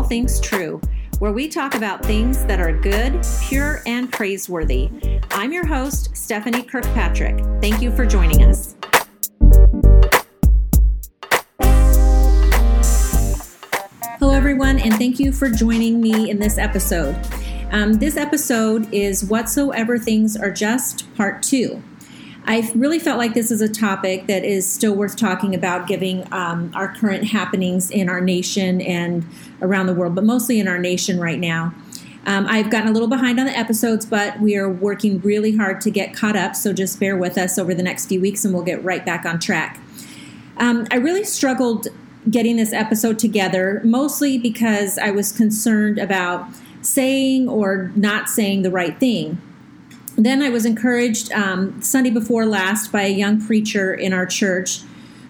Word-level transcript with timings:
All 0.00 0.06
Things 0.06 0.40
True, 0.40 0.80
where 1.18 1.30
we 1.30 1.46
talk 1.46 1.74
about 1.74 2.02
things 2.02 2.46
that 2.46 2.58
are 2.58 2.72
good, 2.72 3.22
pure, 3.42 3.82
and 3.84 4.10
praiseworthy. 4.10 4.88
I'm 5.32 5.52
your 5.52 5.66
host, 5.66 6.16
Stephanie 6.16 6.62
Kirkpatrick. 6.62 7.38
Thank 7.60 7.82
you 7.82 7.94
for 7.94 8.06
joining 8.06 8.42
us. 8.44 8.76
Hello, 14.18 14.32
everyone, 14.32 14.78
and 14.78 14.94
thank 14.94 15.20
you 15.20 15.32
for 15.32 15.50
joining 15.50 16.00
me 16.00 16.30
in 16.30 16.38
this 16.38 16.56
episode. 16.56 17.14
Um, 17.70 17.92
this 17.92 18.16
episode 18.16 18.90
is 18.94 19.22
Whatsoever 19.26 19.98
Things 19.98 20.34
Are 20.34 20.50
Just, 20.50 21.14
Part 21.14 21.42
2. 21.42 21.82
I 22.46 22.70
really 22.74 22.98
felt 22.98 23.18
like 23.18 23.34
this 23.34 23.50
is 23.50 23.60
a 23.60 23.68
topic 23.68 24.26
that 24.26 24.44
is 24.44 24.70
still 24.70 24.94
worth 24.94 25.16
talking 25.16 25.54
about, 25.54 25.86
given 25.86 26.26
um, 26.32 26.72
our 26.74 26.94
current 26.94 27.24
happenings 27.24 27.90
in 27.90 28.08
our 28.08 28.20
nation 28.20 28.80
and 28.80 29.24
around 29.62 29.86
the 29.86 29.94
world, 29.94 30.14
but 30.14 30.24
mostly 30.24 30.58
in 30.58 30.66
our 30.66 30.78
nation 30.78 31.20
right 31.20 31.38
now. 31.38 31.74
Um, 32.26 32.46
I've 32.46 32.70
gotten 32.70 32.88
a 32.88 32.92
little 32.92 33.08
behind 33.08 33.40
on 33.40 33.46
the 33.46 33.56
episodes, 33.56 34.04
but 34.04 34.40
we 34.40 34.56
are 34.56 34.68
working 34.68 35.20
really 35.20 35.56
hard 35.56 35.80
to 35.82 35.90
get 35.90 36.14
caught 36.14 36.36
up, 36.36 36.54
so 36.54 36.72
just 36.72 37.00
bear 37.00 37.16
with 37.16 37.38
us 37.38 37.58
over 37.58 37.74
the 37.74 37.82
next 37.82 38.06
few 38.06 38.20
weeks 38.20 38.44
and 38.44 38.52
we'll 38.52 38.64
get 38.64 38.82
right 38.84 39.04
back 39.04 39.24
on 39.24 39.38
track. 39.38 39.80
Um, 40.58 40.86
I 40.90 40.96
really 40.96 41.24
struggled 41.24 41.88
getting 42.30 42.56
this 42.56 42.72
episode 42.72 43.18
together, 43.18 43.80
mostly 43.84 44.36
because 44.36 44.98
I 44.98 45.10
was 45.10 45.32
concerned 45.32 45.98
about 45.98 46.46
saying 46.82 47.48
or 47.48 47.90
not 47.94 48.28
saying 48.28 48.62
the 48.62 48.70
right 48.70 48.98
thing 48.98 49.40
then 50.24 50.42
I 50.42 50.50
was 50.50 50.66
encouraged 50.66 51.32
um, 51.32 51.80
Sunday 51.82 52.10
before 52.10 52.46
last 52.46 52.90
by 52.90 53.02
a 53.02 53.08
young 53.08 53.44
preacher 53.44 53.94
in 53.94 54.12
our 54.12 54.26
church 54.26 54.80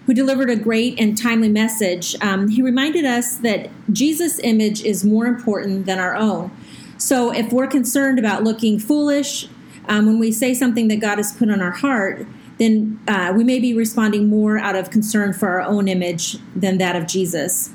who 0.05 0.13
delivered 0.13 0.49
a 0.49 0.55
great 0.55 0.99
and 0.99 1.17
timely 1.17 1.49
message. 1.49 2.15
Um, 2.21 2.47
he 2.47 2.61
reminded 2.61 3.05
us 3.05 3.37
that 3.37 3.69
Jesus' 3.91 4.39
image 4.39 4.83
is 4.83 5.05
more 5.05 5.27
important 5.27 5.85
than 5.85 5.99
our 5.99 6.15
own. 6.15 6.51
So 6.97 7.31
if 7.31 7.51
we're 7.51 7.67
concerned 7.67 8.19
about 8.19 8.43
looking 8.43 8.79
foolish 8.79 9.47
um, 9.87 10.05
when 10.05 10.19
we 10.19 10.31
say 10.31 10.53
something 10.53 10.87
that 10.87 10.97
God 10.97 11.17
has 11.17 11.31
put 11.33 11.49
on 11.49 11.61
our 11.61 11.71
heart, 11.71 12.25
then 12.57 12.99
uh, 13.07 13.33
we 13.35 13.43
may 13.43 13.59
be 13.59 13.73
responding 13.73 14.29
more 14.29 14.57
out 14.57 14.75
of 14.75 14.89
concern 14.91 15.33
for 15.33 15.49
our 15.49 15.61
own 15.61 15.87
image 15.87 16.37
than 16.55 16.77
that 16.77 16.95
of 16.95 17.07
Jesus. 17.07 17.71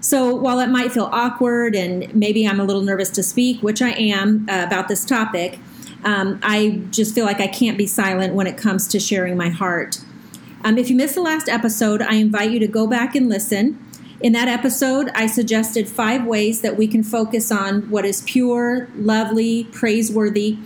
So 0.00 0.34
while 0.34 0.60
it 0.60 0.68
might 0.68 0.92
feel 0.92 1.08
awkward 1.12 1.74
and 1.74 2.14
maybe 2.14 2.46
I'm 2.46 2.60
a 2.60 2.64
little 2.64 2.82
nervous 2.82 3.10
to 3.10 3.22
speak, 3.22 3.62
which 3.62 3.82
I 3.82 3.90
am 3.90 4.46
uh, 4.48 4.64
about 4.66 4.88
this 4.88 5.04
topic, 5.04 5.58
um, 6.04 6.38
I 6.42 6.82
just 6.90 7.14
feel 7.14 7.24
like 7.24 7.40
I 7.40 7.46
can't 7.46 7.76
be 7.76 7.86
silent 7.86 8.34
when 8.34 8.46
it 8.46 8.56
comes 8.56 8.86
to 8.88 9.00
sharing 9.00 9.36
my 9.36 9.48
heart. 9.48 10.00
Um, 10.64 10.78
if 10.78 10.90
you 10.90 10.96
missed 10.96 11.14
the 11.14 11.22
last 11.22 11.48
episode, 11.48 12.02
I 12.02 12.14
invite 12.14 12.50
you 12.50 12.58
to 12.60 12.66
go 12.66 12.86
back 12.86 13.14
and 13.14 13.28
listen. 13.28 13.84
In 14.20 14.32
that 14.32 14.48
episode, 14.48 15.10
I 15.14 15.26
suggested 15.26 15.88
five 15.88 16.24
ways 16.24 16.60
that 16.62 16.76
we 16.76 16.88
can 16.88 17.04
focus 17.04 17.52
on 17.52 17.88
what 17.90 18.04
is 18.04 18.22
pure, 18.22 18.88
lovely, 18.96 19.64
praiseworthy 19.64 20.58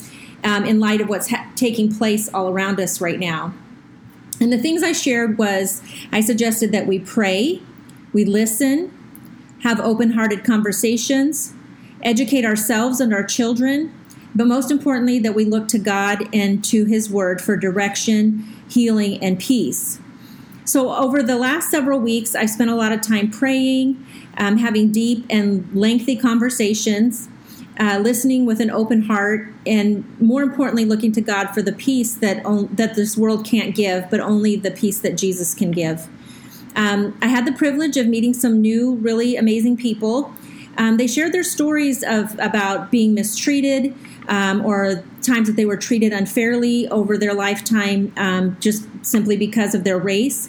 um, 0.43 0.65
in 0.65 0.81
light 0.81 1.01
of 1.01 1.09
what's 1.09 1.29
ha- 1.29 1.51
taking 1.55 1.95
place 1.95 2.33
all 2.33 2.49
around 2.49 2.81
us 2.81 3.01
right 3.01 3.19
now. 3.19 3.53
And 4.41 4.53
the 4.53 4.59
things 4.59 4.83
I 4.83 4.93
shared 4.93 5.39
was 5.39 5.83
I 6.11 6.21
suggested 6.21 6.73
that 6.73 6.87
we 6.87 6.99
pray, 6.99 7.61
we 8.13 8.25
listen, 8.25 8.91
have 9.63 9.79
open 9.79 10.13
hearted 10.13 10.45
conversations, 10.45 11.53
educate 12.03 12.45
ourselves 12.45 13.01
and 13.01 13.13
our 13.13 13.25
children, 13.25 13.95
but 14.35 14.47
most 14.47 14.71
importantly, 14.71 15.19
that 15.19 15.35
we 15.35 15.45
look 15.45 15.69
to 15.69 15.79
God 15.79 16.29
and 16.33 16.65
to 16.65 16.85
His 16.85 17.11
Word 17.11 17.41
for 17.41 17.57
direction, 17.57 18.47
healing, 18.69 19.23
and 19.23 19.39
peace. 19.39 20.01
So, 20.65 20.93
over 20.95 21.23
the 21.23 21.37
last 21.37 21.71
several 21.71 21.99
weeks, 21.99 22.35
I've 22.35 22.51
spent 22.51 22.71
a 22.71 22.75
lot 22.75 22.93
of 22.93 23.01
time 23.01 23.31
praying, 23.31 24.05
um, 24.39 24.59
having 24.59 24.93
deep 24.93 25.27
and 25.29 25.69
lengthy 25.75 26.17
conversations, 26.17 27.29
uh, 27.81 27.99
listening 28.03 28.47
with 28.47 28.61
an 28.61 28.71
open 28.71 29.03
heart, 29.03 29.49
and 29.67 30.05
more 30.21 30.43
importantly, 30.43 30.85
looking 30.85 31.13
to 31.13 31.21
God 31.21 31.49
for 31.49 31.63
the 31.63 31.73
peace 31.73 32.15
that, 32.15 32.45
that 32.77 32.95
this 32.95 33.17
world 33.17 33.45
can't 33.45 33.75
give, 33.75 34.09
but 34.09 34.21
only 34.21 34.57
the 34.57 34.71
peace 34.71 35.01
that 35.01 35.17
Jesus 35.17 35.55
can 35.55 35.73
give. 35.73 36.09
Um, 36.77 37.19
I 37.21 37.27
had 37.27 37.47
the 37.47 37.53
privilege 37.53 37.97
of 37.97 38.07
meeting 38.07 38.33
some 38.33 38.61
new, 38.61 38.95
really 38.97 39.37
amazing 39.37 39.77
people. 39.77 40.33
Um, 40.79 40.97
they 40.97 41.07
shared 41.07 41.33
their 41.33 41.43
stories 41.43 42.03
of 42.03 42.39
about 42.39 42.91
being 42.91 43.15
mistreated, 43.15 43.95
um, 44.29 44.65
or 44.65 45.03
times 45.23 45.49
that 45.49 45.57
they 45.57 45.67
were 45.67 45.77
treated 45.77 46.13
unfairly 46.13 46.89
over 46.89 47.17
their 47.19 47.35
lifetime 47.35 48.13
um, 48.17 48.57
just 48.61 48.87
simply 49.05 49.37
because 49.37 49.75
of 49.75 49.85
their 49.85 49.99
race. 49.99 50.49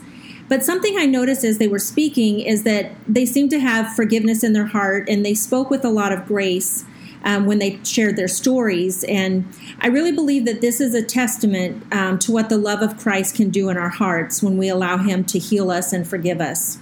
But 0.49 0.63
something 0.63 0.97
I 0.97 1.05
noticed 1.05 1.43
as 1.43 1.57
they 1.57 1.67
were 1.67 1.79
speaking 1.79 2.41
is 2.41 2.63
that 2.63 2.91
they 3.07 3.25
seemed 3.25 3.49
to 3.51 3.59
have 3.59 3.95
forgiveness 3.95 4.43
in 4.43 4.53
their 4.53 4.67
heart 4.67 5.09
and 5.09 5.25
they 5.25 5.33
spoke 5.33 5.69
with 5.69 5.83
a 5.85 5.89
lot 5.89 6.11
of 6.11 6.25
grace 6.25 6.85
um, 7.23 7.45
when 7.45 7.59
they 7.59 7.79
shared 7.83 8.17
their 8.17 8.27
stories. 8.27 9.03
And 9.05 9.51
I 9.79 9.87
really 9.87 10.11
believe 10.11 10.45
that 10.45 10.61
this 10.61 10.81
is 10.81 10.93
a 10.93 11.01
testament 11.01 11.83
um, 11.93 12.19
to 12.19 12.31
what 12.31 12.49
the 12.49 12.57
love 12.57 12.81
of 12.81 12.97
Christ 12.97 13.35
can 13.35 13.49
do 13.49 13.69
in 13.69 13.77
our 13.77 13.89
hearts 13.89 14.43
when 14.43 14.57
we 14.57 14.69
allow 14.69 14.97
Him 14.97 15.23
to 15.25 15.39
heal 15.39 15.71
us 15.71 15.93
and 15.93 16.07
forgive 16.07 16.41
us. 16.41 16.77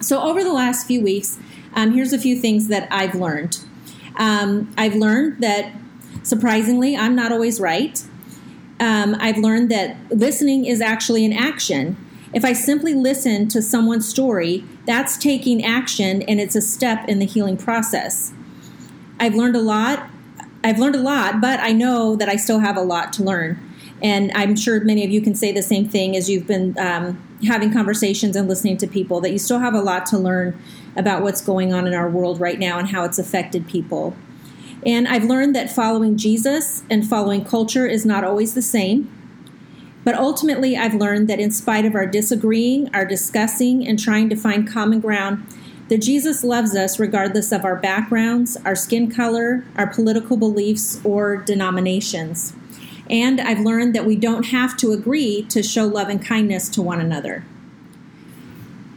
So, 0.00 0.20
over 0.20 0.44
the 0.44 0.52
last 0.52 0.86
few 0.86 1.00
weeks, 1.00 1.38
um, 1.76 1.92
here's 1.92 2.12
a 2.12 2.18
few 2.18 2.40
things 2.40 2.68
that 2.68 2.88
I've 2.90 3.14
learned. 3.14 3.60
Um, 4.16 4.72
I've 4.76 4.94
learned 4.94 5.42
that 5.42 5.72
Surprisingly, 6.26 6.96
I'm 6.96 7.14
not 7.14 7.30
always 7.30 7.60
right. 7.60 8.02
Um, 8.80 9.16
I've 9.20 9.38
learned 9.38 9.70
that 9.70 9.96
listening 10.10 10.64
is 10.64 10.80
actually 10.80 11.24
an 11.24 11.32
action. 11.32 11.96
If 12.34 12.44
I 12.44 12.52
simply 12.52 12.94
listen 12.94 13.46
to 13.50 13.62
someone's 13.62 14.08
story, 14.08 14.64
that's 14.86 15.16
taking 15.16 15.64
action 15.64 16.22
and 16.22 16.40
it's 16.40 16.56
a 16.56 16.60
step 16.60 17.08
in 17.08 17.20
the 17.20 17.26
healing 17.26 17.56
process. 17.56 18.32
I've 19.20 19.36
learned 19.36 19.54
a 19.54 19.60
lot. 19.60 20.10
I've 20.64 20.80
learned 20.80 20.96
a 20.96 21.00
lot, 21.00 21.40
but 21.40 21.60
I 21.60 21.70
know 21.70 22.16
that 22.16 22.28
I 22.28 22.34
still 22.34 22.58
have 22.58 22.76
a 22.76 22.82
lot 22.82 23.12
to 23.14 23.22
learn. 23.22 23.60
And 24.02 24.30
I'm 24.34 24.56
sure 24.56 24.82
many 24.84 25.04
of 25.04 25.10
you 25.10 25.20
can 25.20 25.34
say 25.34 25.52
the 25.52 25.62
same 25.62 25.88
thing 25.88 26.16
as 26.16 26.28
you've 26.28 26.46
been 26.46 26.78
um, 26.78 27.22
having 27.46 27.72
conversations 27.72 28.36
and 28.36 28.48
listening 28.48 28.76
to 28.78 28.86
people 28.86 29.20
that 29.22 29.30
you 29.30 29.38
still 29.38 29.58
have 29.58 29.74
a 29.74 29.80
lot 29.80 30.06
to 30.06 30.18
learn 30.18 30.58
about 30.96 31.22
what's 31.22 31.40
going 31.40 31.72
on 31.72 31.86
in 31.86 31.94
our 31.94 32.08
world 32.08 32.40
right 32.40 32.58
now 32.58 32.78
and 32.78 32.88
how 32.88 33.04
it's 33.04 33.18
affected 33.18 33.66
people. 33.66 34.14
And 34.84 35.08
I've 35.08 35.24
learned 35.24 35.54
that 35.56 35.70
following 35.70 36.16
Jesus 36.16 36.84
and 36.90 37.06
following 37.06 37.44
culture 37.44 37.86
is 37.86 38.06
not 38.06 38.22
always 38.22 38.54
the 38.54 38.62
same. 38.62 39.10
But 40.04 40.14
ultimately, 40.14 40.76
I've 40.76 40.94
learned 40.94 41.28
that 41.28 41.40
in 41.40 41.50
spite 41.50 41.84
of 41.84 41.96
our 41.96 42.06
disagreeing, 42.06 42.94
our 42.94 43.04
discussing, 43.04 43.86
and 43.86 43.98
trying 43.98 44.28
to 44.28 44.36
find 44.36 44.68
common 44.68 45.00
ground, 45.00 45.44
that 45.88 45.98
Jesus 45.98 46.44
loves 46.44 46.76
us 46.76 47.00
regardless 47.00 47.50
of 47.50 47.64
our 47.64 47.74
backgrounds, 47.74 48.56
our 48.64 48.76
skin 48.76 49.10
color, 49.10 49.64
our 49.74 49.88
political 49.88 50.36
beliefs, 50.36 51.00
or 51.04 51.36
denominations. 51.38 52.54
And 53.08 53.40
I've 53.40 53.60
learned 53.60 53.94
that 53.94 54.06
we 54.06 54.16
don't 54.16 54.46
have 54.46 54.76
to 54.78 54.92
agree 54.92 55.42
to 55.50 55.62
show 55.62 55.86
love 55.86 56.08
and 56.08 56.20
kindness 56.20 56.68
to 56.70 56.82
one 56.82 57.00
another. 57.00 57.44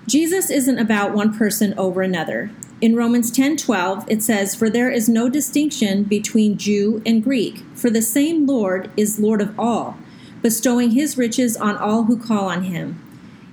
Jesus 0.07 0.49
isn't 0.49 0.79
about 0.79 1.13
one 1.13 1.37
person 1.37 1.73
over 1.77 2.01
another. 2.01 2.49
In 2.81 2.95
Romans 2.95 3.29
10:12 3.29 4.05
it 4.07 4.23
says, 4.23 4.55
"For 4.55 4.69
there 4.69 4.89
is 4.89 5.07
no 5.07 5.29
distinction 5.29 6.03
between 6.03 6.57
Jew 6.57 7.01
and 7.05 7.23
Greek, 7.23 7.63
for 7.75 7.89
the 7.89 8.01
same 8.01 8.47
Lord 8.47 8.89
is 8.97 9.19
Lord 9.19 9.41
of 9.41 9.51
all, 9.59 9.97
bestowing 10.41 10.91
his 10.91 11.17
riches 11.17 11.55
on 11.57 11.75
all 11.75 12.05
who 12.05 12.17
call 12.17 12.45
on 12.45 12.63
him." 12.63 12.95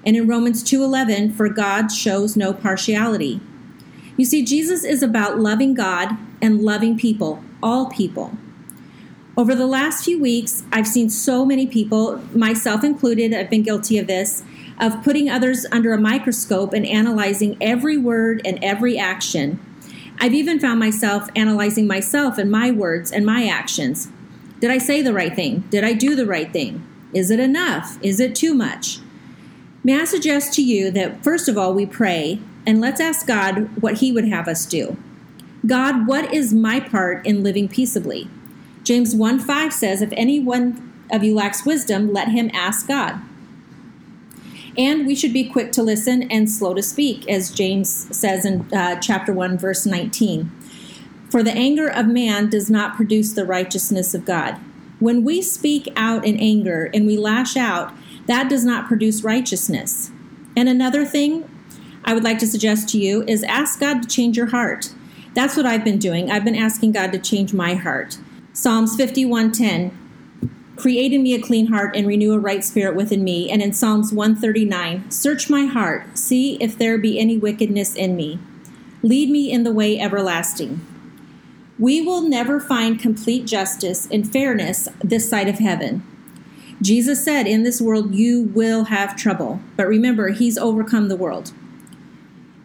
And 0.05 0.17
in 0.17 0.29
Romans 0.29 0.63
2:11, 0.63 1.33
"For 1.33 1.49
God 1.49 1.91
shows 1.91 2.37
no 2.37 2.53
partiality." 2.53 3.41
You 4.17 4.25
see, 4.25 4.43
Jesus 4.43 4.85
is 4.85 5.03
about 5.03 5.41
loving 5.41 5.75
God 5.75 6.17
and 6.41 6.63
loving 6.63 6.97
people, 6.97 7.43
all 7.63 7.87
people. 7.87 8.39
Over 9.39 9.55
the 9.55 9.67
last 9.67 10.03
few 10.03 10.19
weeks, 10.19 10.63
I've 10.73 10.87
seen 10.87 11.11
so 11.11 11.45
many 11.45 11.67
people, 11.67 12.23
myself 12.33 12.83
included, 12.83 13.35
I've 13.35 13.51
been 13.51 13.63
guilty 13.63 13.99
of 13.99 14.07
this, 14.07 14.43
of 14.81 15.05
putting 15.05 15.29
others 15.29 15.67
under 15.71 15.93
a 15.93 16.01
microscope 16.01 16.73
and 16.73 16.87
analyzing 16.87 17.59
every 17.61 17.99
word 17.99 18.41
and 18.47 18.59
every 18.65 18.99
action. 18.99 19.61
I've 20.19 20.33
even 20.33 20.59
found 20.59 20.81
myself 20.81 21.29
analyzing 21.37 21.87
myself 21.87 22.39
and 22.39 22.51
my 22.51 22.71
words 22.71 23.13
and 23.13 23.27
my 23.27 23.47
actions. 23.47 24.09
Did 24.59 24.71
I 24.71 24.79
say 24.79 25.03
the 25.03 25.13
right 25.13 25.37
thing? 25.37 25.65
Did 25.69 25.85
I 25.85 25.93
do 25.93 26.15
the 26.15 26.25
right 26.25 26.51
thing? 26.51 26.83
Is 27.13 27.31
it 27.31 27.39
enough? 27.39 27.99
Is 28.01 28.21
it 28.21 28.35
too 28.35 28.55
much? 28.55 29.01
May 29.85 30.01
I 30.01 30.05
suggest 30.05 30.55
to 30.55 30.63
you 30.63 30.91
that 30.93 31.23
first 31.23 31.47
of 31.47 31.59
all, 31.59 31.75
we 31.75 31.85
pray 31.85 32.41
and 32.67 32.81
let's 32.81 33.03
ask 33.03 33.27
God 33.27 33.83
what 33.83 33.99
He 33.99 34.13
would 34.13 34.29
have 34.29 34.49
us 34.49 34.65
do. 34.65 34.97
God, 35.67 36.07
what 36.07 36.33
is 36.33 36.55
my 36.55 36.81
part 36.81 37.27
in 37.27 37.43
living 37.43 37.69
peaceably? 37.69 38.31
James 38.87 39.17
1 39.17 39.41
5 39.41 39.73
says, 39.73 40.01
If 40.01 40.13
any 40.13 40.39
one 40.39 40.93
of 41.11 41.25
you 41.25 41.35
lacks 41.35 41.67
wisdom, 41.67 42.13
let 42.13 42.29
him 42.29 42.53
ask 42.55 42.87
God. 42.87 43.21
And 44.79 45.09
we 45.09 45.17
should 45.17 45.33
be 45.33 45.49
quick 45.49 45.73
to 45.73 45.83
listen 45.83 46.31
and 46.31 46.49
slow 46.49 46.73
to 46.73 46.83
speak, 46.85 47.29
as 47.29 47.51
James 47.51 48.17
says 48.17 48.45
in 48.45 48.73
uh, 48.73 49.01
chapter 49.01 49.33
1, 49.33 49.59
verse 49.59 49.87
19. 49.87 50.53
For 51.29 51.43
the 51.43 51.51
anger 51.51 51.89
of 51.89 52.07
man 52.07 52.49
does 52.49 52.71
not 52.71 52.95
produce 52.95 53.33
the 53.33 53.45
righteousness 53.45 54.15
of 54.15 54.25
God. 54.25 54.55
When 55.01 55.25
we 55.25 55.43
speak 55.43 55.89
out 55.97 56.25
in 56.25 56.39
anger 56.39 56.89
and 56.95 57.07
we 57.07 57.17
lash 57.17 57.57
out, 57.57 57.93
that 58.27 58.49
does 58.49 58.65
not 58.65 58.87
produce 58.87 59.25
righteousness. 59.25 60.13
And 60.57 60.69
another 60.69 61.05
thing 61.05 61.51
I 62.05 62.15
would 62.15 62.23
like 62.23 62.39
to 62.39 62.47
suggest 62.47 62.89
to 62.91 62.99
you 62.99 63.25
is 63.27 63.43
ask 63.43 63.81
God 63.81 64.03
to 64.03 64.09
change 64.09 64.37
your 64.37 64.47
heart. 64.47 64.93
That's 65.35 65.57
what 65.57 65.67
I've 65.67 65.85
been 65.85 65.99
doing. 65.99 66.31
I've 66.31 66.45
been 66.45 66.55
asking 66.55 66.93
God 66.93 67.11
to 67.11 67.19
change 67.19 67.53
my 67.53 67.75
heart. 67.75 68.19
Psalms 68.59 68.97
51:10 68.97 69.91
Create 70.77 71.13
in 71.13 71.23
me 71.23 71.35
a 71.35 71.39
clean 71.39 71.67
heart 71.67 71.95
and 71.95 72.07
renew 72.07 72.33
a 72.33 72.39
right 72.39 72.65
spirit 72.65 72.97
within 72.97 73.23
me. 73.23 73.51
And 73.51 73.61
in 73.61 73.75
Psalms 73.75 74.15
139, 74.15 75.11
search 75.11 75.51
my 75.51 75.67
heart, 75.67 76.17
see 76.17 76.55
if 76.55 76.79
there 76.79 76.97
be 76.97 77.19
any 77.19 77.37
wickedness 77.37 77.95
in 77.95 78.17
me. 78.17 78.39
Lead 79.03 79.29
me 79.29 79.53
in 79.53 79.65
the 79.65 79.75
way 79.75 80.01
everlasting. 80.01 80.81
We 81.79 82.01
will 82.01 82.23
never 82.23 82.59
find 82.59 82.99
complete 82.99 83.45
justice 83.45 84.09
and 84.11 84.33
fairness 84.33 84.89
this 85.05 85.29
side 85.29 85.49
of 85.49 85.59
heaven. 85.59 86.03
Jesus 86.81 87.23
said, 87.23 87.47
In 87.47 87.63
this 87.63 87.83
world 87.83 88.15
you 88.15 88.45
will 88.55 88.85
have 88.85 89.17
trouble. 89.17 89.61
But 89.77 89.87
remember, 89.87 90.31
he's 90.31 90.57
overcome 90.57 91.09
the 91.09 91.17
world. 91.17 91.53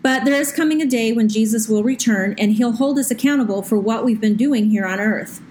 But 0.02 0.24
there 0.24 0.40
is 0.40 0.54
coming 0.54 0.82
a 0.82 0.86
day 0.86 1.12
when 1.12 1.28
Jesus 1.28 1.68
will 1.68 1.84
return 1.84 2.34
and 2.38 2.54
he'll 2.54 2.78
hold 2.78 2.98
us 2.98 3.12
accountable 3.12 3.62
for 3.62 3.78
what 3.78 4.06
we've 4.06 4.22
been 4.22 4.38
doing 4.38 4.70
here 4.70 4.86
on 4.86 5.02
earth. 5.02 5.42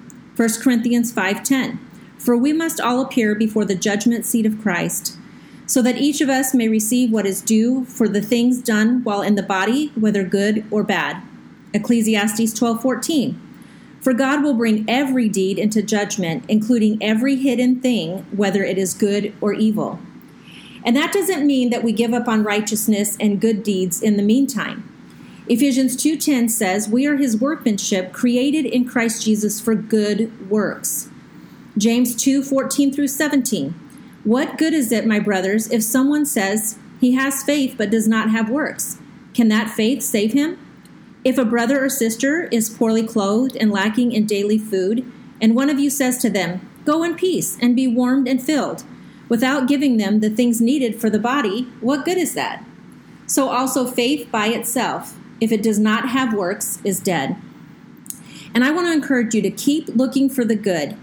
1 0.40 0.62
Corinthians 0.62 1.12
5:10 1.12 1.78
For 2.16 2.34
we 2.34 2.54
must 2.54 2.80
all 2.80 3.02
appear 3.02 3.34
before 3.34 3.66
the 3.66 3.74
judgment 3.74 4.24
seat 4.24 4.46
of 4.46 4.58
Christ, 4.58 5.18
so 5.66 5.82
that 5.82 5.98
each 5.98 6.22
of 6.22 6.30
us 6.30 6.54
may 6.54 6.66
receive 6.66 7.12
what 7.12 7.26
is 7.26 7.42
due 7.42 7.84
for 7.84 8.08
the 8.08 8.22
things 8.22 8.62
done 8.62 9.02
while 9.04 9.20
in 9.20 9.34
the 9.34 9.42
body, 9.42 9.92
whether 9.94 10.24
good 10.24 10.64
or 10.70 10.82
bad. 10.82 11.18
Ecclesiastes 11.74 12.54
12:14 12.54 13.34
For 14.00 14.14
God 14.14 14.42
will 14.42 14.54
bring 14.54 14.86
every 14.88 15.28
deed 15.28 15.58
into 15.58 15.82
judgment, 15.82 16.44
including 16.48 16.96
every 17.02 17.36
hidden 17.36 17.78
thing, 17.78 18.24
whether 18.34 18.64
it 18.64 18.78
is 18.78 18.94
good 18.94 19.34
or 19.42 19.52
evil. 19.52 19.98
And 20.86 20.96
that 20.96 21.12
doesn't 21.12 21.46
mean 21.46 21.68
that 21.68 21.84
we 21.84 21.92
give 21.92 22.14
up 22.14 22.28
on 22.28 22.44
righteousness 22.44 23.14
and 23.20 23.42
good 23.42 23.62
deeds 23.62 24.00
in 24.00 24.16
the 24.16 24.22
meantime. 24.22 24.89
Ephesians 25.52 25.96
2:10 25.96 26.48
says, 26.48 26.88
"We 26.88 27.06
are 27.06 27.16
his 27.16 27.40
workmanship, 27.40 28.12
created 28.12 28.64
in 28.66 28.84
Christ 28.84 29.24
Jesus 29.24 29.58
for 29.58 29.74
good 29.74 30.30
works." 30.48 31.08
James 31.76 32.14
2:14 32.14 32.92
through 32.92 33.08
17. 33.08 33.74
What 34.22 34.56
good 34.56 34.72
is 34.72 34.92
it, 34.92 35.08
my 35.08 35.18
brothers, 35.18 35.66
if 35.72 35.82
someone 35.82 36.24
says 36.24 36.76
he 37.00 37.14
has 37.14 37.42
faith 37.42 37.74
but 37.76 37.90
does 37.90 38.06
not 38.06 38.30
have 38.30 38.48
works? 38.48 38.98
Can 39.34 39.48
that 39.48 39.68
faith 39.68 40.02
save 40.02 40.34
him? 40.34 40.56
If 41.24 41.36
a 41.36 41.44
brother 41.44 41.84
or 41.84 41.88
sister 41.88 42.46
is 42.52 42.70
poorly 42.70 43.02
clothed 43.02 43.56
and 43.56 43.72
lacking 43.72 44.12
in 44.12 44.26
daily 44.26 44.56
food, 44.56 45.02
and 45.40 45.56
one 45.56 45.68
of 45.68 45.80
you 45.80 45.90
says 45.90 46.18
to 46.18 46.30
them, 46.30 46.60
"Go 46.84 47.02
in 47.02 47.14
peace 47.14 47.56
and 47.60 47.74
be 47.74 47.88
warmed 47.88 48.28
and 48.28 48.40
filled," 48.40 48.84
without 49.28 49.66
giving 49.66 49.96
them 49.96 50.20
the 50.20 50.30
things 50.30 50.60
needed 50.60 51.00
for 51.00 51.10
the 51.10 51.18
body, 51.18 51.66
what 51.80 52.04
good 52.04 52.18
is 52.18 52.34
that? 52.34 52.64
So 53.26 53.48
also 53.48 53.84
faith 53.84 54.28
by 54.30 54.46
itself, 54.46 55.16
if 55.40 55.52
it 55.52 55.62
does 55.62 55.78
not 55.78 56.08
have 56.10 56.34
works, 56.34 56.78
is 56.84 57.00
dead. 57.00 57.36
And 58.54 58.64
I 58.64 58.70
want 58.70 58.86
to 58.86 58.92
encourage 58.92 59.34
you 59.34 59.42
to 59.42 59.50
keep 59.50 59.88
looking 59.88 60.28
for 60.28 60.44
the 60.44 60.56
good. 60.56 60.96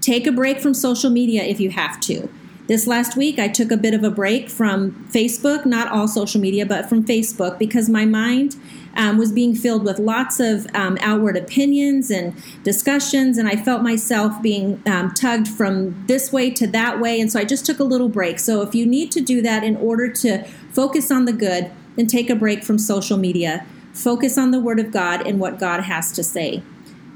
Take 0.00 0.26
a 0.26 0.32
break 0.32 0.60
from 0.60 0.74
social 0.74 1.10
media 1.10 1.42
if 1.42 1.60
you 1.60 1.70
have 1.70 2.00
to. 2.00 2.28
This 2.66 2.86
last 2.86 3.16
week, 3.16 3.40
I 3.40 3.48
took 3.48 3.72
a 3.72 3.76
bit 3.76 3.94
of 3.94 4.04
a 4.04 4.10
break 4.10 4.48
from 4.48 4.92
Facebook, 5.10 5.66
not 5.66 5.90
all 5.90 6.06
social 6.06 6.40
media, 6.40 6.64
but 6.64 6.88
from 6.88 7.04
Facebook, 7.04 7.58
because 7.58 7.88
my 7.88 8.04
mind 8.04 8.56
um, 8.94 9.18
was 9.18 9.32
being 9.32 9.56
filled 9.56 9.84
with 9.84 9.98
lots 9.98 10.38
of 10.38 10.68
um, 10.74 10.96
outward 11.00 11.36
opinions 11.36 12.10
and 12.12 12.32
discussions, 12.62 13.38
and 13.38 13.48
I 13.48 13.56
felt 13.56 13.82
myself 13.82 14.40
being 14.40 14.80
um, 14.86 15.12
tugged 15.14 15.48
from 15.48 16.06
this 16.06 16.32
way 16.32 16.50
to 16.52 16.66
that 16.68 17.00
way. 17.00 17.20
And 17.20 17.30
so 17.32 17.40
I 17.40 17.44
just 17.44 17.66
took 17.66 17.80
a 17.80 17.84
little 17.84 18.08
break. 18.08 18.38
So 18.38 18.62
if 18.62 18.72
you 18.72 18.86
need 18.86 19.10
to 19.12 19.20
do 19.20 19.42
that 19.42 19.64
in 19.64 19.76
order 19.76 20.08
to 20.08 20.44
focus 20.70 21.10
on 21.10 21.24
the 21.24 21.32
good, 21.32 21.72
then 22.00 22.06
take 22.06 22.30
a 22.30 22.34
break 22.34 22.64
from 22.64 22.78
social 22.78 23.18
media. 23.18 23.66
Focus 23.92 24.38
on 24.38 24.52
the 24.52 24.60
Word 24.60 24.80
of 24.80 24.90
God 24.90 25.26
and 25.26 25.38
what 25.38 25.58
God 25.58 25.82
has 25.82 26.10
to 26.12 26.24
say. 26.24 26.62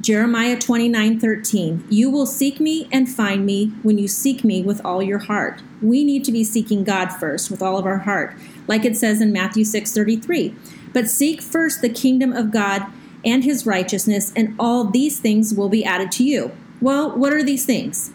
Jeremiah 0.03 0.59
29 0.59 1.19
13. 1.19 1.87
You 1.89 2.11
will 2.11 2.27
seek 2.27 2.61
me 2.61 2.87
and 2.93 3.09
find 3.09 3.47
me 3.47 3.69
when 3.83 3.97
you 3.97 4.07
seek 4.07 4.45
me 4.45 4.63
with 4.63 4.85
all 4.85 5.03
your 5.03 5.21
heart. 5.21 5.63
We 5.81 6.05
need 6.05 6.23
to 6.25 6.33
be 6.33 6.45
seeking 6.45 6.85
God 6.85 7.09
first 7.09 7.51
with 7.51 7.63
all 7.63 7.79
of 7.79 7.87
our 7.87 8.01
heart, 8.01 8.37
like 8.69 8.85
it 8.85 8.95
says 8.95 9.23
in 9.23 9.33
Matthew 9.33 9.65
6 9.65 9.91
33. 9.95 10.55
But 10.93 11.09
seek 11.09 11.41
first 11.41 11.81
the 11.81 11.89
kingdom 11.89 12.35
of 12.35 12.51
God 12.51 12.85
and 13.25 13.43
his 13.43 13.65
righteousness, 13.65 14.35
and 14.37 14.55
all 14.59 14.85
these 14.85 15.19
things 15.19 15.55
will 15.55 15.71
be 15.71 15.83
added 15.83 16.13
to 16.13 16.25
you. 16.25 16.53
Well, 16.83 17.17
what 17.17 17.33
are 17.33 17.43
these 17.43 17.65
things? 17.65 18.13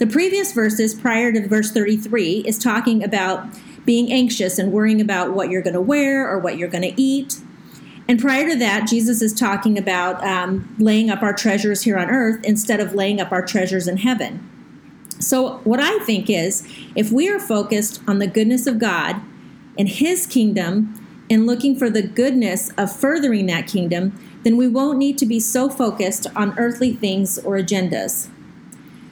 The 0.00 0.08
previous 0.08 0.52
verses 0.52 0.92
prior 0.92 1.30
to 1.30 1.46
verse 1.46 1.70
33 1.70 2.38
is 2.46 2.58
talking 2.58 3.04
about 3.04 3.46
being 3.90 4.12
anxious 4.12 4.56
and 4.56 4.70
worrying 4.70 5.00
about 5.00 5.32
what 5.32 5.50
you're 5.50 5.60
going 5.60 5.74
to 5.74 5.80
wear 5.80 6.24
or 6.24 6.38
what 6.38 6.56
you're 6.56 6.68
going 6.68 6.94
to 6.94 7.02
eat. 7.02 7.40
And 8.06 8.20
prior 8.20 8.48
to 8.48 8.56
that, 8.56 8.86
Jesus 8.86 9.20
is 9.20 9.34
talking 9.34 9.76
about 9.76 10.24
um, 10.24 10.72
laying 10.78 11.10
up 11.10 11.22
our 11.22 11.32
treasures 11.32 11.82
here 11.82 11.98
on 11.98 12.08
earth 12.08 12.38
instead 12.44 12.78
of 12.78 12.94
laying 12.94 13.20
up 13.20 13.32
our 13.32 13.44
treasures 13.44 13.88
in 13.88 13.96
heaven. 13.96 14.48
So, 15.18 15.56
what 15.64 15.80
I 15.80 15.98
think 16.04 16.30
is 16.30 16.64
if 16.94 17.10
we 17.10 17.28
are 17.30 17.40
focused 17.40 18.00
on 18.06 18.20
the 18.20 18.28
goodness 18.28 18.68
of 18.68 18.78
God 18.78 19.16
and 19.76 19.88
His 19.88 20.24
kingdom 20.24 20.94
and 21.28 21.48
looking 21.48 21.76
for 21.76 21.90
the 21.90 22.02
goodness 22.02 22.70
of 22.78 22.94
furthering 22.94 23.46
that 23.46 23.66
kingdom, 23.66 24.16
then 24.44 24.56
we 24.56 24.68
won't 24.68 24.98
need 24.98 25.18
to 25.18 25.26
be 25.26 25.40
so 25.40 25.68
focused 25.68 26.28
on 26.36 26.56
earthly 26.60 26.92
things 26.92 27.40
or 27.40 27.56
agendas. 27.56 28.28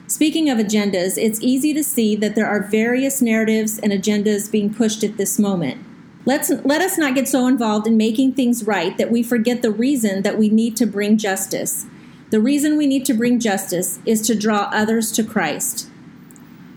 Speaking 0.09 0.49
of 0.49 0.57
agendas, 0.57 1.19
it's 1.19 1.39
easy 1.39 1.71
to 1.71 1.83
see 1.83 2.15
that 2.15 2.33
there 2.33 2.47
are 2.47 2.63
various 2.63 3.21
narratives 3.21 3.77
and 3.77 3.93
agendas 3.93 4.51
being 4.51 4.73
pushed 4.73 5.03
at 5.03 5.17
this 5.17 5.37
moment. 5.37 5.85
Let's, 6.25 6.49
let 6.49 6.81
us 6.81 6.97
not 6.97 7.13
get 7.13 7.27
so 7.27 7.45
involved 7.45 7.85
in 7.85 7.95
making 7.95 8.33
things 8.33 8.65
right 8.65 8.97
that 8.97 9.11
we 9.11 9.21
forget 9.21 9.61
the 9.61 9.69
reason 9.69 10.23
that 10.23 10.39
we 10.39 10.49
need 10.49 10.75
to 10.77 10.87
bring 10.87 11.19
justice. 11.19 11.85
The 12.31 12.41
reason 12.41 12.75
we 12.75 12.87
need 12.87 13.05
to 13.05 13.13
bring 13.13 13.39
justice 13.39 13.99
is 14.03 14.23
to 14.23 14.33
draw 14.33 14.71
others 14.73 15.11
to 15.11 15.23
Christ. 15.23 15.91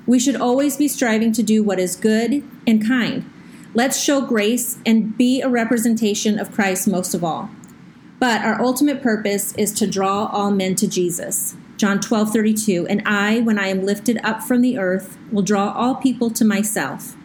We 0.06 0.18
should 0.18 0.36
always 0.36 0.76
be 0.76 0.86
striving 0.86 1.32
to 1.32 1.42
do 1.42 1.62
what 1.62 1.78
is 1.78 1.96
good 1.96 2.44
and 2.66 2.86
kind. 2.86 3.24
Let's 3.72 3.98
show 3.98 4.20
grace 4.20 4.76
and 4.84 5.16
be 5.16 5.40
a 5.40 5.48
representation 5.48 6.38
of 6.38 6.52
Christ 6.52 6.86
most 6.86 7.14
of 7.14 7.24
all. 7.24 7.48
But 8.20 8.42
our 8.42 8.60
ultimate 8.60 9.02
purpose 9.02 9.54
is 9.56 9.72
to 9.72 9.86
draw 9.86 10.26
all 10.26 10.50
men 10.50 10.74
to 10.74 10.86
Jesus. 10.86 11.56
John 11.82 11.98
12, 11.98 12.32
32. 12.32 12.86
And 12.86 13.02
I, 13.04 13.40
when 13.40 13.58
I 13.58 13.66
am 13.66 13.84
lifted 13.84 14.20
up 14.22 14.40
from 14.44 14.60
the 14.60 14.78
earth, 14.78 15.18
will 15.32 15.42
draw 15.42 15.72
all 15.72 15.96
people 15.96 16.30
to 16.30 16.44
myself. 16.44 17.16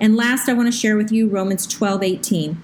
And 0.00 0.14
last, 0.14 0.48
I 0.48 0.52
want 0.52 0.68
to 0.68 0.78
share 0.78 0.96
with 0.96 1.10
you 1.10 1.28
Romans 1.28 1.66
12 1.66 2.04
18. 2.04 2.62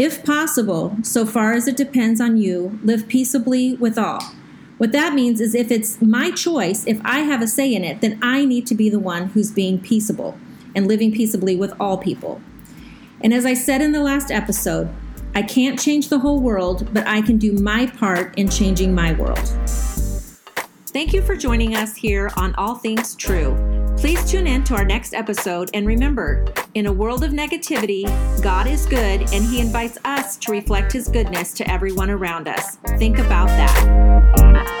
If 0.00 0.24
possible, 0.24 0.96
so 1.04 1.26
far 1.26 1.52
as 1.52 1.68
it 1.68 1.76
depends 1.76 2.20
on 2.20 2.38
you, 2.38 2.80
live 2.82 3.06
peaceably 3.06 3.74
with 3.74 3.96
all. 3.96 4.20
What 4.78 4.90
that 4.90 5.14
means 5.14 5.40
is 5.40 5.54
if 5.54 5.70
it's 5.70 6.02
my 6.02 6.32
choice, 6.32 6.84
if 6.88 7.00
I 7.04 7.20
have 7.20 7.40
a 7.40 7.46
say 7.46 7.72
in 7.72 7.84
it, 7.84 8.00
then 8.00 8.18
I 8.20 8.44
need 8.44 8.66
to 8.66 8.74
be 8.74 8.90
the 8.90 8.98
one 8.98 9.26
who's 9.26 9.52
being 9.52 9.78
peaceable 9.78 10.36
and 10.74 10.88
living 10.88 11.12
peaceably 11.12 11.54
with 11.54 11.72
all 11.78 11.98
people. 11.98 12.40
And 13.20 13.32
as 13.32 13.46
I 13.46 13.54
said 13.54 13.80
in 13.80 13.92
the 13.92 14.02
last 14.02 14.32
episode, 14.32 14.88
I 15.36 15.42
can't 15.42 15.78
change 15.78 16.08
the 16.08 16.18
whole 16.18 16.40
world, 16.40 16.92
but 16.92 17.06
I 17.06 17.22
can 17.22 17.38
do 17.38 17.52
my 17.52 17.86
part 17.86 18.36
in 18.36 18.48
changing 18.48 18.92
my 18.92 19.12
world. 19.12 19.56
Thank 20.94 21.12
you 21.12 21.22
for 21.22 21.34
joining 21.34 21.74
us 21.74 21.96
here 21.96 22.30
on 22.36 22.54
All 22.54 22.76
Things 22.76 23.16
True. 23.16 23.56
Please 23.98 24.30
tune 24.30 24.46
in 24.46 24.62
to 24.62 24.76
our 24.76 24.84
next 24.84 25.12
episode 25.12 25.68
and 25.74 25.88
remember, 25.88 26.44
in 26.74 26.86
a 26.86 26.92
world 26.92 27.24
of 27.24 27.32
negativity, 27.32 28.04
God 28.40 28.68
is 28.68 28.86
good 28.86 29.22
and 29.32 29.44
He 29.44 29.58
invites 29.60 29.98
us 30.04 30.36
to 30.36 30.52
reflect 30.52 30.92
His 30.92 31.08
goodness 31.08 31.52
to 31.54 31.68
everyone 31.68 32.10
around 32.10 32.46
us. 32.46 32.76
Think 32.96 33.18
about 33.18 33.48
that. 33.48 34.73